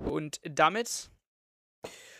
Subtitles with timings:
[0.00, 1.10] Und damit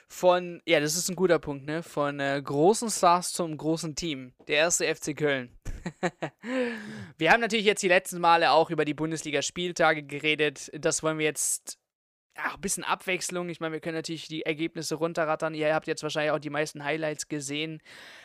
[0.09, 1.83] von, ja, das ist ein guter Punkt, ne?
[1.83, 4.33] Von äh, großen Stars zum großen Team.
[4.49, 5.55] Der erste FC Köln.
[7.19, 10.71] wir haben natürlich jetzt die letzten Male auch über die Bundesliga-Spieltage geredet.
[10.73, 11.79] Das wollen wir jetzt
[12.39, 13.49] ja, ein bisschen Abwechslung.
[13.49, 15.55] Ich meine, wir können natürlich die Ergebnisse runterrattern.
[15.55, 17.83] Ihr habt jetzt wahrscheinlich auch die meisten Highlights gesehen.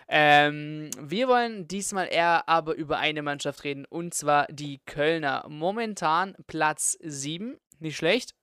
[0.08, 5.46] Ähm, wir wollen diesmal eher aber über eine Mannschaft reden, und zwar die Kölner.
[5.50, 8.36] Momentan Platz 7, nicht schlecht.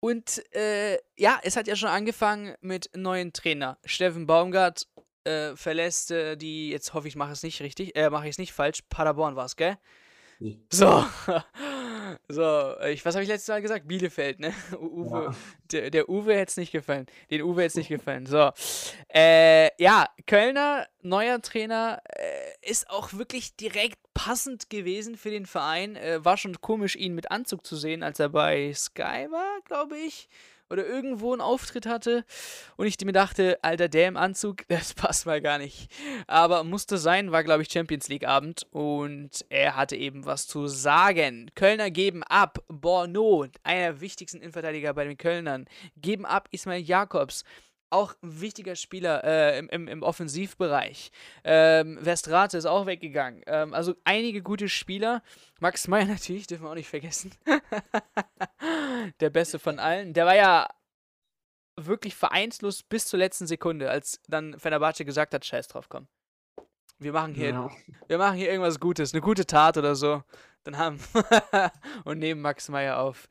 [0.00, 3.78] Und äh, ja, es hat ja schon angefangen mit neuen Trainer.
[3.84, 4.86] Steffen Baumgart
[5.24, 8.38] äh, verlässt äh, die, jetzt hoffe ich, mache es nicht richtig, äh, mache ich es
[8.38, 9.76] nicht falsch, Paderborn war es, gell?
[10.40, 10.60] Nee.
[10.72, 11.04] So.
[12.28, 13.88] so, ich, was habe ich letztes Mal gesagt?
[13.88, 14.54] Bielefeld, ne?
[14.80, 15.34] Uwe, ja.
[15.72, 17.06] der, der Uwe hätte es nicht gefallen.
[17.30, 18.26] Den Uwe hätte es nicht gefallen.
[18.26, 18.52] So.
[19.12, 22.27] Äh, ja, Kölner, neuer Trainer, äh,
[22.68, 25.96] ist auch wirklich direkt passend gewesen für den Verein.
[25.96, 29.96] Äh, war schon komisch, ihn mit Anzug zu sehen, als er bei Sky war, glaube
[29.96, 30.28] ich
[30.70, 32.24] oder irgendwo einen Auftritt hatte
[32.76, 35.90] und ich mir dachte, Alter, der im Anzug, das passt mal gar nicht.
[36.26, 40.66] Aber musste sein, war glaube ich Champions League Abend und er hatte eben was zu
[40.66, 41.50] sagen.
[41.54, 47.44] Kölner geben ab, Borno, einer der wichtigsten Innenverteidiger bei den Kölnern, geben ab Ismail Jakobs
[47.90, 51.10] auch ein wichtiger Spieler äh, im, im, im, Offensivbereich.
[51.44, 53.42] Ähm, Westrate ist auch weggegangen.
[53.46, 55.22] Ähm, also einige gute Spieler.
[55.60, 57.32] Max Meyer natürlich, dürfen wir auch nicht vergessen.
[59.20, 60.12] der beste von allen.
[60.12, 60.68] Der war ja
[61.76, 66.08] wirklich vereinslos bis zur letzten Sekunde, als dann Fenerbahce gesagt hat, scheiß drauf, komm.
[67.00, 67.70] Wir machen hier, ja.
[68.08, 70.24] wir machen hier irgendwas Gutes, eine gute Tat oder so.
[70.64, 70.98] Dann haben
[72.04, 73.28] und nehmen Max Meyer auf.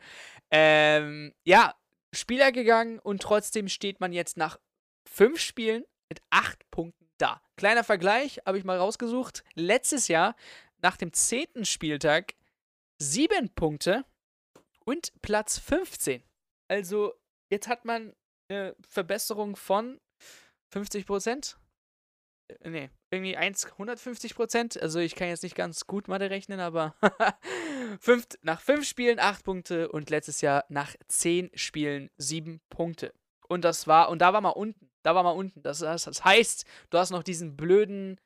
[0.50, 1.76] Ähm, ja,
[2.18, 4.60] Spieler gegangen und trotzdem steht man jetzt nach
[5.08, 7.42] fünf Spielen mit acht Punkten da.
[7.56, 9.44] Kleiner Vergleich, habe ich mal rausgesucht.
[9.56, 10.36] Letztes Jahr,
[10.82, 12.36] nach dem zehnten Spieltag,
[13.02, 14.06] sieben Punkte
[14.86, 16.24] und Platz 15.
[16.70, 17.14] Also,
[17.50, 18.14] jetzt hat man
[18.50, 20.00] eine Verbesserung von
[20.72, 21.58] 50 Prozent.
[22.48, 24.82] Äh, nee, irgendwie 1, 150 Prozent.
[24.82, 26.96] Also ich kann jetzt nicht ganz gut Mathe rechnen, aber
[28.00, 33.14] fünf, nach 5 Spielen 8 Punkte und letztes Jahr nach 10 Spielen 7 Punkte.
[33.48, 34.90] Und das war, und da war mal unten.
[35.04, 35.62] Da war mal unten.
[35.62, 38.20] Das, das, das heißt, du hast noch diesen blöden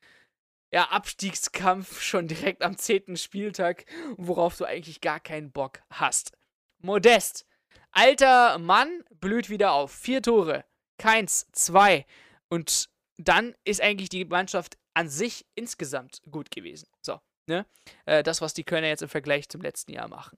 [0.72, 3.18] ja, Abstiegskampf schon direkt am 10.
[3.18, 3.86] Spieltag,
[4.18, 6.32] worauf du eigentlich gar keinen Bock hast.
[6.80, 7.46] Modest.
[7.92, 9.92] Alter Mann blüht wieder auf.
[9.92, 10.64] Vier Tore.
[10.98, 12.06] Keins, zwei.
[12.48, 12.90] Und
[13.28, 16.88] dann ist eigentlich die Mannschaft an sich insgesamt gut gewesen.
[17.02, 17.66] So, ne?
[18.06, 20.38] Äh, das, was die Kölner jetzt im Vergleich zum letzten Jahr machen.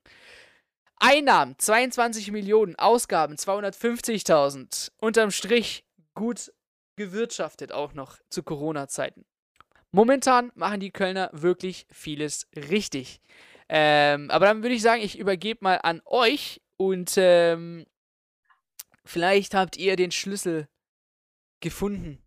[0.97, 4.91] Einnahmen 22 Millionen, Ausgaben 250.000.
[4.97, 6.51] Unterm Strich gut
[6.95, 9.25] gewirtschaftet auch noch zu Corona-Zeiten.
[9.91, 13.21] Momentan machen die Kölner wirklich vieles richtig.
[13.69, 17.85] Ähm, aber dann würde ich sagen, ich übergebe mal an euch und ähm,
[19.05, 20.67] vielleicht habt ihr den Schlüssel
[21.59, 22.22] gefunden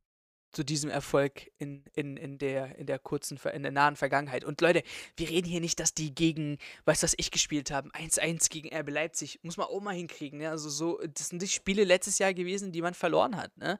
[0.57, 4.43] zu diesem Erfolg in, in, in, der, in der kurzen, in der nahen Vergangenheit.
[4.43, 4.83] Und Leute,
[5.19, 6.57] wir reden hier nicht, dass die gegen,
[6.87, 10.49] was das ich gespielt haben, 1-1 gegen RB Leipzig, muss man auch mal hinkriegen, ne?
[10.49, 13.79] Also so, das sind die Spiele letztes Jahr gewesen, die man verloren hat, ne?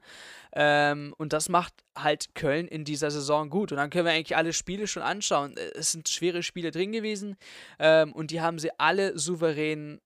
[0.53, 3.71] Ähm, und das macht halt Köln in dieser Saison gut.
[3.71, 5.55] Und dann können wir eigentlich alle Spiele schon anschauen.
[5.73, 7.37] Es sind schwere Spiele drin gewesen
[7.79, 9.99] ähm, und die haben sie alle souverän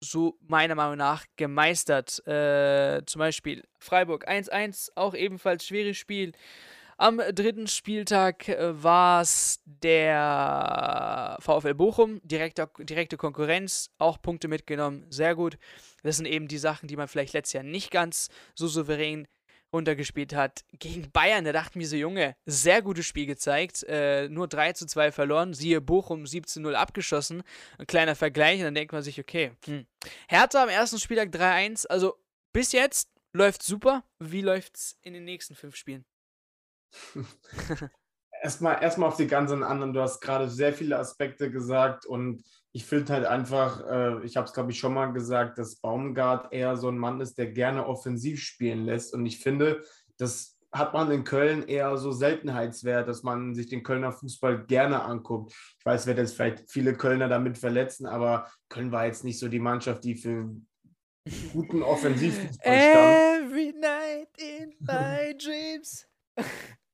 [0.00, 2.26] so meiner Meinung nach gemeistert.
[2.26, 6.32] Äh, zum Beispiel Freiburg 1-1, auch ebenfalls schweres Spiel.
[6.98, 15.04] Am dritten Spieltag äh, war es der VfL Bochum, direkte, direkte Konkurrenz, auch Punkte mitgenommen,
[15.10, 15.58] sehr gut.
[16.02, 19.28] Das sind eben die Sachen, die man vielleicht letztes Jahr nicht ganz so souverän
[19.72, 20.64] runtergespielt hat.
[20.78, 23.82] Gegen Bayern, da dachten wir so, Junge, sehr gutes Spiel gezeigt.
[23.84, 25.54] Äh, nur 3 zu 2 verloren.
[25.54, 27.42] Siehe Bochum 17-0 abgeschossen.
[27.78, 28.58] Ein kleiner Vergleich.
[28.58, 29.52] Und dann denkt man sich, okay.
[29.64, 29.86] Hm.
[30.28, 31.86] Hertha am ersten Spieltag 3-1.
[31.86, 32.16] Also
[32.52, 34.04] bis jetzt läuft super.
[34.18, 36.04] Wie läuft's in den nächsten fünf Spielen?
[38.46, 39.92] erstmal, erstmal auf die ganzen anderen.
[39.92, 44.46] Du hast gerade sehr viele Aspekte gesagt und ich finde halt einfach, äh, ich habe
[44.46, 47.86] es glaube ich schon mal gesagt, dass Baumgart eher so ein Mann ist, der gerne
[47.86, 49.12] offensiv spielen lässt.
[49.14, 49.82] Und ich finde,
[50.16, 55.02] das hat man in Köln eher so Seltenheitswert, dass man sich den Kölner Fußball gerne
[55.02, 55.52] anguckt.
[55.78, 59.48] Ich weiß, wird jetzt vielleicht viele Kölner damit verletzen, aber Köln war jetzt nicht so
[59.48, 60.54] die Mannschaft, die für
[61.52, 63.50] guten Offensivfußball stand.
[63.50, 66.06] Every night in my dreams.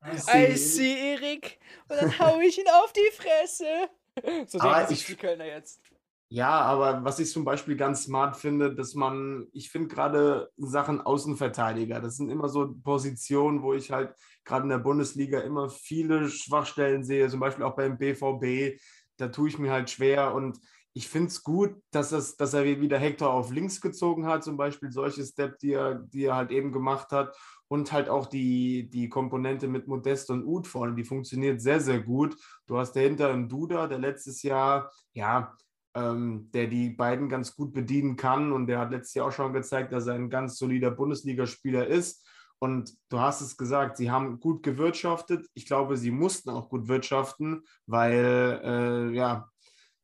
[0.05, 1.59] I see, Erik
[1.89, 3.89] und dann hau ich ihn auf die Fresse.
[4.49, 5.81] so denken sich die Kölner jetzt.
[6.29, 11.03] Ja, aber was ich zum Beispiel ganz smart finde, dass man, ich finde gerade Sachen
[11.03, 14.15] Außenverteidiger, das sind immer so Positionen, wo ich halt
[14.45, 18.81] gerade in der Bundesliga immer viele Schwachstellen sehe, zum Beispiel auch beim BVB.
[19.19, 20.59] da tue ich mir halt schwer und
[20.95, 24.57] ich finde es gut, dass, es, dass er wieder Hector auf links gezogen hat, zum
[24.57, 27.35] Beispiel solche Step, die er, die er halt eben gemacht hat.
[27.69, 32.01] Und halt auch die, die Komponente mit Modest und Ud vorne, die funktioniert sehr, sehr
[32.01, 32.37] gut.
[32.67, 35.57] Du hast dahinter einen Duda, der letztes Jahr, ja,
[35.95, 38.53] ähm, der die beiden ganz gut bedienen kann.
[38.53, 42.29] Und der hat letztes Jahr auch schon gezeigt, dass er ein ganz solider Bundesligaspieler ist.
[42.59, 45.49] Und du hast es gesagt, sie haben gut gewirtschaftet.
[45.55, 49.51] Ich glaube, sie mussten auch gut wirtschaften, weil äh, ja,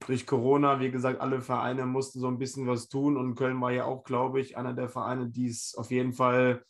[0.06, 3.72] durch Corona, wie gesagt, alle Vereine mussten so ein bisschen was tun und Köln war
[3.72, 6.64] ja auch, glaube ich, einer der Vereine, die es auf jeden Fall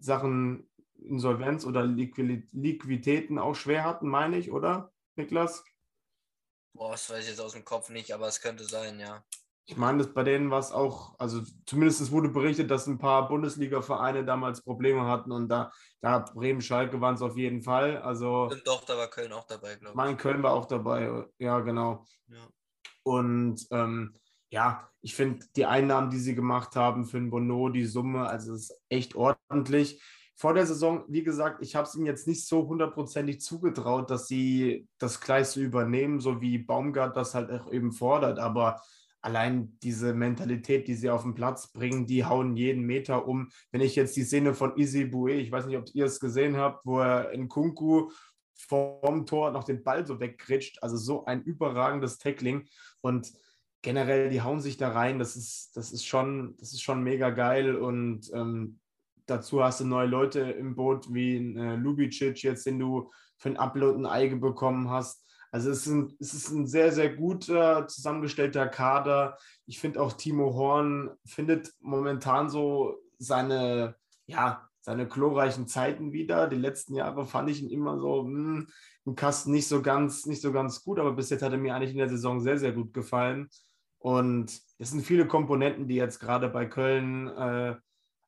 [0.00, 0.68] Sachen
[1.02, 5.64] Insolvenz oder Liquiditäten auch schwer hatten, meine ich, oder, Niklas?
[6.72, 9.24] Boah, das weiß ich jetzt aus dem Kopf nicht, aber es könnte sein, ja.
[9.70, 14.24] Ich meine, bei denen war es auch, also zumindest wurde berichtet, dass ein paar Bundesliga-Vereine
[14.24, 15.70] damals Probleme hatten und da,
[16.02, 17.98] ja, Bremen, Schalke waren es auf jeden Fall.
[17.98, 19.94] Also, Doch, da war Köln auch dabei, glaube ich.
[19.94, 22.04] Mein Köln war auch dabei, ja, genau.
[22.26, 22.48] Ja.
[23.04, 24.16] Und ähm,
[24.50, 28.54] ja, ich finde die Einnahmen, die sie gemacht haben für den Bono, die Summe, also
[28.54, 30.02] ist echt ordentlich.
[30.34, 34.26] Vor der Saison, wie gesagt, ich habe es ihnen jetzt nicht so hundertprozentig zugetraut, dass
[34.26, 38.40] sie das gleich so übernehmen, so wie Baumgart das halt auch eben fordert.
[38.40, 38.80] Aber
[39.22, 43.50] allein diese Mentalität, die sie auf den Platz bringen, die hauen jeden Meter um.
[43.70, 46.56] Wenn ich jetzt die Szene von Easy Boué, ich weiß nicht, ob ihr es gesehen
[46.56, 48.10] habt, wo er in Kunku
[48.54, 52.68] vom Tor noch den Ball so wegkritscht, also so ein überragendes Tackling
[53.00, 53.32] und
[53.82, 57.30] generell, die hauen sich da rein, das ist, das ist, schon, das ist schon mega
[57.30, 58.78] geil und ähm,
[59.26, 63.56] dazu hast du neue Leute im Boot wie äh, Lubicic jetzt, den du für ein
[63.56, 65.26] Upload ein Eige bekommen hast.
[65.52, 69.36] Also es ist ein, es ist ein sehr, sehr guter, zusammengestellter Kader.
[69.66, 76.48] Ich finde auch Timo Horn findet momentan so seine, ja, seine glorreichen Zeiten wieder.
[76.48, 78.68] Die letzten Jahre fand ich ihn immer so mh, hm,
[79.06, 81.74] im Kasten nicht so ganz, nicht so ganz gut, aber bis jetzt hat er mir
[81.74, 83.48] eigentlich in der Saison sehr, sehr gut gefallen.
[83.98, 87.76] Und es sind viele Komponenten, die jetzt gerade bei Köln äh,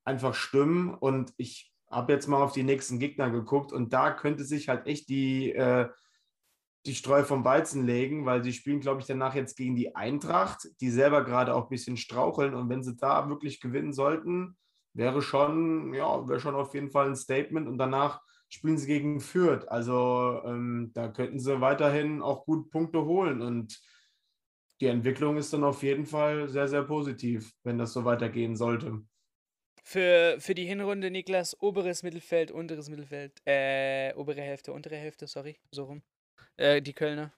[0.05, 0.93] einfach stimmen.
[0.93, 4.87] Und ich habe jetzt mal auf die nächsten Gegner geguckt und da könnte sich halt
[4.87, 5.89] echt die, äh,
[6.87, 10.69] die Streu vom Weizen legen, weil sie spielen, glaube ich, danach jetzt gegen die Eintracht,
[10.81, 12.55] die selber gerade auch ein bisschen straucheln.
[12.55, 14.57] Und wenn sie da wirklich gewinnen sollten,
[14.93, 17.69] wäre schon, ja, wäre schon auf jeden Fall ein Statement.
[17.69, 19.67] Und danach spielen sie gegen Fürth.
[19.69, 23.43] Also ähm, da könnten sie weiterhin auch gut Punkte holen.
[23.43, 23.81] Und
[24.81, 29.03] die Entwicklung ist dann auf jeden Fall sehr, sehr positiv, wenn das so weitergehen sollte.
[29.85, 35.59] Für, für die Hinrunde, Niklas, oberes Mittelfeld, unteres Mittelfeld, äh, obere Hälfte, untere Hälfte, sorry,
[35.71, 36.03] so rum.
[36.63, 37.33] Äh, die Kölner.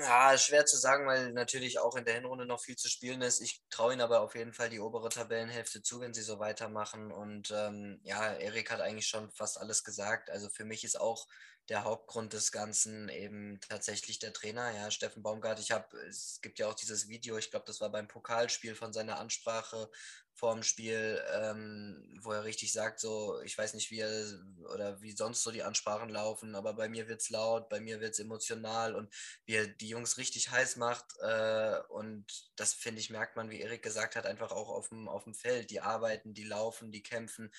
[0.00, 3.40] Ja, schwer zu sagen, weil natürlich auch in der Hinrunde noch viel zu spielen ist.
[3.40, 7.12] Ich traue ihnen aber auf jeden Fall die obere Tabellenhälfte zu, wenn sie so weitermachen.
[7.12, 10.28] Und ähm, ja, Erik hat eigentlich schon fast alles gesagt.
[10.28, 11.28] Also für mich ist auch
[11.68, 15.58] der Hauptgrund des Ganzen eben tatsächlich der Trainer, ja, Steffen Baumgart.
[15.58, 18.92] Ich habe, es gibt ja auch dieses Video, ich glaube, das war beim Pokalspiel von
[18.92, 19.90] seiner Ansprache
[20.36, 24.38] vorm Spiel, ähm, wo er richtig sagt, so, ich weiß nicht, wie er
[24.74, 28.00] oder wie sonst so die Ansprachen laufen, aber bei mir wird es laut, bei mir
[28.00, 29.12] wird es emotional und
[29.46, 31.06] wie er die Jungs richtig heiß macht.
[31.20, 32.26] Äh, und
[32.56, 35.34] das, finde ich, merkt man, wie Erik gesagt hat, einfach auch auf dem, auf dem
[35.34, 35.70] Feld.
[35.70, 37.50] Die arbeiten, die laufen, die kämpfen,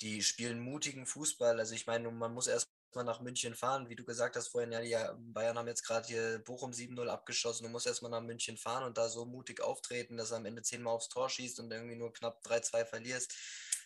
[0.00, 1.58] die spielen mutigen Fußball.
[1.58, 3.88] Also ich meine, man muss erst mal nach München fahren.
[3.88, 4.94] Wie du gesagt hast vorhin, ja, die
[5.32, 7.64] Bayern haben jetzt gerade hier Bochum 7-0 abgeschossen.
[7.64, 10.62] Du musst erstmal nach München fahren und da so mutig auftreten, dass er am Ende
[10.62, 13.34] zehnmal aufs Tor schießt und irgendwie nur knapp 3-2 verlierst.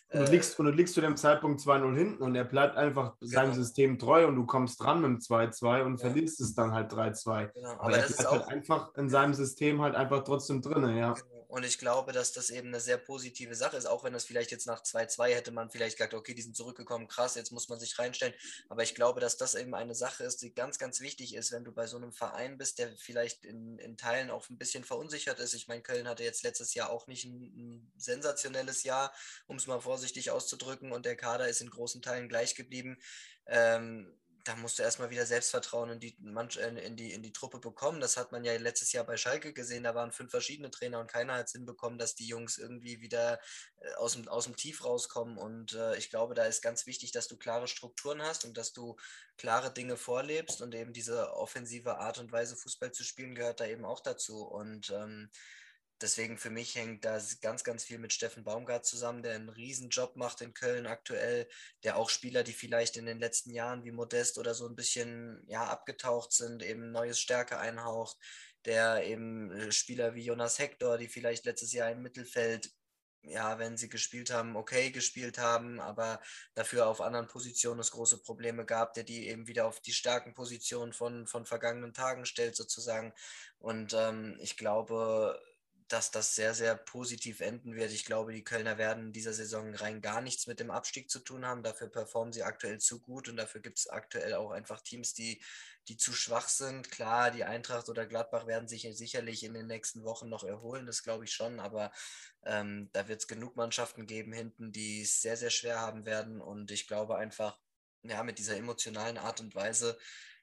[0.09, 3.17] Und du, liegst, und du liegst zu dem Zeitpunkt 2-0 hinten und er bleibt einfach
[3.19, 3.31] genau.
[3.31, 6.05] seinem System treu und du kommst dran mit dem 2-2 und ja.
[6.05, 7.51] verlierst es dann halt 3-2.
[7.53, 7.69] Genau.
[7.71, 11.13] Aber, Aber er bleibt halt einfach in seinem System halt einfach trotzdem drin, ja.
[11.13, 11.34] Genau.
[11.47, 14.51] Und ich glaube, dass das eben eine sehr positive Sache ist, auch wenn das vielleicht
[14.51, 17.79] jetzt nach 2-2 hätte man vielleicht gesagt, okay, die sind zurückgekommen, krass, jetzt muss man
[17.79, 18.33] sich reinstellen.
[18.69, 21.63] Aber ich glaube, dass das eben eine Sache ist, die ganz, ganz wichtig ist, wenn
[21.63, 25.39] du bei so einem Verein bist, der vielleicht in, in Teilen auch ein bisschen verunsichert
[25.39, 25.53] ist.
[25.53, 29.13] Ich meine, Köln hatte jetzt letztes Jahr auch nicht ein, ein sensationelles Jahr,
[29.47, 32.97] um es mal vorsichtig auszudrücken, und der Kader ist in großen Teilen gleich geblieben.
[33.47, 37.99] Ähm, da musst du erstmal wieder Selbstvertrauen in die, in, die, in die Truppe bekommen.
[37.99, 39.83] Das hat man ja letztes Jahr bei Schalke gesehen.
[39.83, 43.39] Da waren fünf verschiedene Trainer und keiner hat es hinbekommen, dass die Jungs irgendwie wieder
[43.79, 45.37] äh, aus dem, aus dem Tief rauskommen.
[45.37, 48.71] Und äh, ich glaube, da ist ganz wichtig, dass du klare Strukturen hast und dass
[48.71, 48.95] du
[49.37, 50.61] klare Dinge vorlebst.
[50.61, 54.43] Und eben diese offensive Art und Weise, Fußball zu spielen, gehört da eben auch dazu.
[54.43, 55.27] Und ähm,
[56.05, 60.15] deswegen für mich hängt da ganz, ganz viel mit Steffen Baumgart zusammen, der einen Riesenjob
[60.15, 61.47] macht in Köln aktuell,
[61.83, 65.43] der auch Spieler, die vielleicht in den letzten Jahren wie Modest oder so ein bisschen
[65.47, 68.17] ja, abgetaucht sind, eben neues Stärke einhaucht,
[68.65, 72.71] der eben äh, Spieler wie Jonas Hector, die vielleicht letztes Jahr im Mittelfeld
[73.27, 76.21] ja, wenn sie gespielt haben, okay gespielt haben, aber
[76.53, 80.35] dafür auf anderen Positionen es große Probleme gab, der die eben wieder auf die starken
[80.35, 83.13] Positionen von, von vergangenen Tagen stellt, sozusagen.
[83.57, 85.41] Und ähm, ich glaube,
[85.87, 87.91] dass das sehr, sehr positiv enden wird.
[87.91, 91.19] Ich glaube, die Kölner werden in dieser Saison rein gar nichts mit dem Abstieg zu
[91.19, 91.61] tun haben.
[91.61, 95.43] Dafür performen sie aktuell zu gut und dafür gibt es aktuell auch einfach Teams, die,
[95.87, 96.89] die zu schwach sind.
[96.89, 101.03] Klar, die Eintracht oder Gladbach werden sich sicherlich in den nächsten Wochen noch erholen, das
[101.03, 101.91] glaube ich schon, aber
[102.45, 106.41] ähm, da wird es genug Mannschaften geben hinten, die es sehr, sehr schwer haben werden.
[106.41, 107.59] Und ich glaube einfach,
[108.03, 109.97] ja, mit dieser emotionalen Art und Weise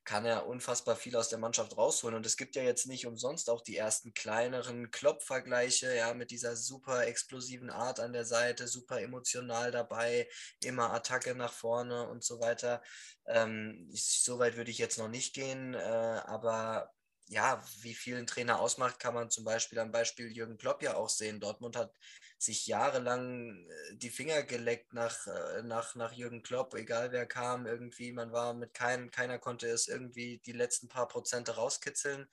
[0.05, 2.17] kann er unfassbar viel aus der Mannschaft rausholen.
[2.17, 6.57] Und es gibt ja jetzt nicht umsonst auch die ersten kleineren Klopp-Vergleiche, ja, mit dieser
[6.57, 10.29] super explosiven Art an der Seite, super emotional dabei,
[10.63, 12.83] immer Attacke nach vorne und so weiter.
[13.27, 16.93] Ähm, so weit würde ich jetzt noch nicht gehen, äh, aber
[17.33, 20.97] ja, wie viel ein Trainer ausmacht, kann man zum Beispiel am Beispiel Jürgen Klopp ja
[20.97, 21.41] auch sehen.
[21.41, 21.93] Dortmund hat
[22.39, 27.67] sich jahrelang äh, die Finger geleckt nach, äh, nach, nach Jürgen Klopp, egal wer kam,
[27.67, 32.29] irgendwie, man war mit keinem, keiner konnte es irgendwie die letzten paar Prozente rauskitzeln.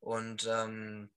[0.00, 1.10] Und ähm,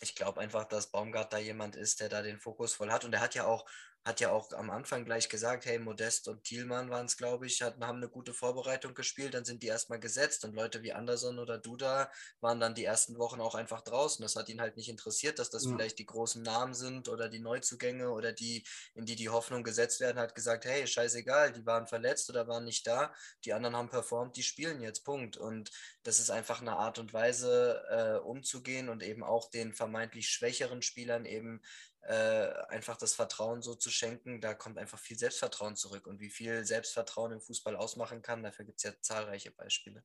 [0.00, 3.04] ich glaube einfach, dass Baumgart da jemand ist, der da den Fokus voll hat.
[3.04, 3.66] Und er hat ja auch
[4.04, 7.62] hat ja auch am Anfang gleich gesagt, hey, Modest und Thielmann waren es, glaube ich,
[7.62, 11.38] hatten, haben eine gute Vorbereitung gespielt, dann sind die erstmal gesetzt und Leute wie Anderson
[11.38, 14.22] oder Duda waren dann die ersten Wochen auch einfach draußen.
[14.22, 15.70] Das hat ihn halt nicht interessiert, dass das ja.
[15.70, 20.00] vielleicht die großen Namen sind oder die Neuzugänge oder die, in die die Hoffnung gesetzt
[20.00, 23.88] werden, hat gesagt, hey, scheißegal, die waren verletzt oder waren nicht da, die anderen haben
[23.88, 25.38] performt, die spielen jetzt, Punkt.
[25.38, 25.70] Und
[26.02, 30.82] das ist einfach eine Art und Weise, äh, umzugehen und eben auch den vermeintlich schwächeren
[30.82, 31.62] Spielern eben
[32.06, 36.06] äh, einfach das Vertrauen so zu schenken, da kommt einfach viel Selbstvertrauen zurück.
[36.06, 40.04] Und wie viel Selbstvertrauen im Fußball ausmachen kann, dafür gibt es ja zahlreiche Beispiele.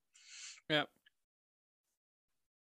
[0.70, 0.88] Ja.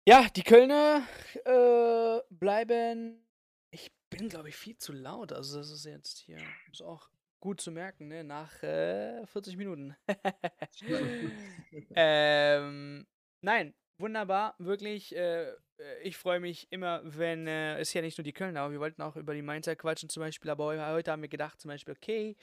[0.08, 1.06] Ja, die Kölner
[1.46, 3.28] äh, bleiben.
[3.72, 5.34] Ich bin, glaube ich, viel zu laut.
[5.34, 6.40] Also, das ist jetzt hier.
[6.72, 7.10] Ist auch
[7.40, 8.24] gut zu merken, ne?
[8.24, 9.96] Nach äh, 40 Minuten.
[11.96, 13.06] ähm,
[13.42, 14.56] nein, wunderbar.
[14.58, 15.16] Wirklich.
[15.16, 18.72] Äh, äh, ich freue mich immer, wenn, äh, ist ja nicht nur die Kölner, aber
[18.74, 21.70] wir wollten auch über die Mainzer quatschen zum Beispiel, aber heute haben wir gedacht zum
[21.70, 22.36] Beispiel, okay,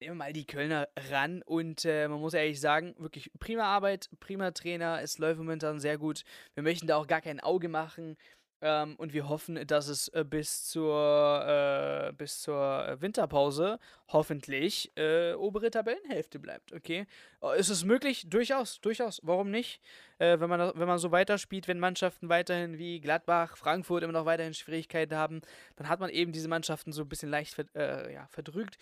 [0.00, 4.08] nehmen wir mal die Kölner ran und äh, man muss ehrlich sagen, wirklich prima Arbeit,
[4.18, 6.22] prima Trainer, es läuft momentan sehr gut.
[6.54, 8.16] Wir möchten da auch gar kein Auge machen.
[8.62, 15.32] Ähm, und wir hoffen, dass es äh, bis zur, äh, bis zur Winterpause hoffentlich äh,
[15.32, 16.72] obere Tabellenhälfte bleibt.
[16.72, 17.06] Okay?
[17.42, 18.26] Äh, ist es möglich?
[18.28, 19.20] Durchaus, durchaus.
[19.22, 19.80] Warum nicht?
[20.18, 24.26] Äh, wenn, man, wenn man so weiterspielt, wenn Mannschaften weiterhin wie Gladbach, Frankfurt immer noch
[24.26, 25.40] weiterhin Schwierigkeiten haben,
[25.76, 28.76] dann hat man eben diese Mannschaften so ein bisschen leicht ver äh, ja, verdrückt.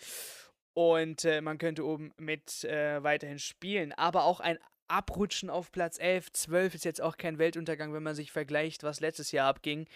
[0.75, 3.93] Und man könnte oben mit weiterhin spielen.
[3.95, 8.15] Aber auch ein abrutschen auf Platz 11, 12 ist jetzt auch kein Weltuntergang, wenn man
[8.15, 9.87] sich vergleicht, was letztes Jahr abging.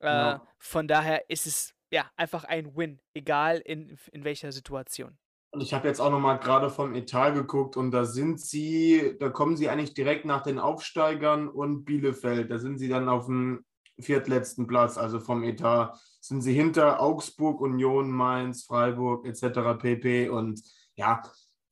[0.00, 0.46] Äh, ja.
[0.58, 5.16] Von daher ist es ja einfach ein Win, egal in, in welcher Situation.
[5.50, 9.30] Und ich habe jetzt auch nochmal gerade vom Etat geguckt und da sind sie, da
[9.30, 12.50] kommen sie eigentlich direkt nach den Aufsteigern und Bielefeld.
[12.50, 13.64] Da sind sie dann auf dem
[13.98, 19.78] viertletzten Platz, also vom Etat sind sie hinter Augsburg, Union, Mainz, Freiburg etc.
[19.80, 20.28] pp.
[20.28, 20.60] Und
[20.96, 21.22] ja,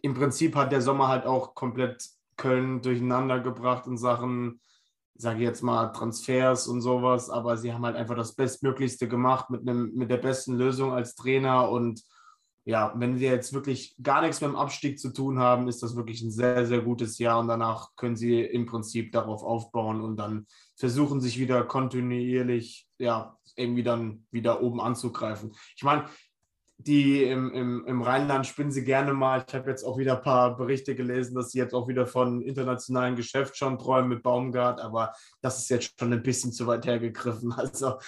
[0.00, 4.60] im Prinzip hat der Sommer halt auch komplett Köln durcheinander gebracht in Sachen,
[5.14, 9.50] sage ich jetzt mal, Transfers und sowas, aber sie haben halt einfach das Bestmöglichste gemacht
[9.50, 12.02] mit, einem, mit der besten Lösung als Trainer und
[12.66, 15.96] ja, wenn sie jetzt wirklich gar nichts mit dem Abstieg zu tun haben, ist das
[15.96, 20.16] wirklich ein sehr, sehr gutes Jahr und danach können sie im Prinzip darauf aufbauen und
[20.16, 25.54] dann versuchen, sich wieder kontinuierlich, ja, irgendwie dann wieder oben anzugreifen.
[25.76, 26.06] Ich meine,
[26.76, 29.44] die im, im, im Rheinland spinnen sie gerne mal.
[29.46, 32.42] Ich habe jetzt auch wieder ein paar Berichte gelesen, dass sie jetzt auch wieder von
[32.42, 36.86] internationalen Geschäft schon träumen mit Baumgart, aber das ist jetzt schon ein bisschen zu weit
[36.86, 37.54] hergegriffen.
[37.64, 37.98] Also,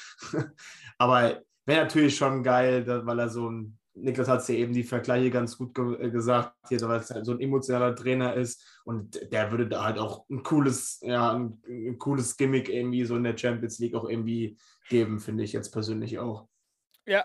[0.98, 4.84] aber wäre natürlich schon geil, weil er so ein, Niklas hat es ja eben die
[4.84, 8.80] Vergleiche ganz gut ge äh, gesagt, hier, weil es halt so ein emotionaler Trainer ist
[8.84, 13.16] und der würde da halt auch ein cooles, ja, ein, ein cooles Gimmick irgendwie so
[13.16, 14.58] in der Champions League auch irgendwie
[14.88, 16.46] geben, finde ich jetzt persönlich auch.
[17.06, 17.24] Ja,